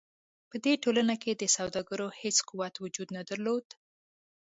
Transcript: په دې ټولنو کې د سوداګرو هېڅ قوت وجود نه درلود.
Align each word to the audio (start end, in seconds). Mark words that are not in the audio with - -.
په 0.49 0.55
دې 0.63 0.73
ټولنو 0.83 1.15
کې 1.23 1.31
د 1.35 1.43
سوداګرو 1.57 2.07
هېڅ 2.21 2.37
قوت 2.49 2.73
وجود 2.83 3.09
نه 3.17 3.21
درلود. 3.29 3.67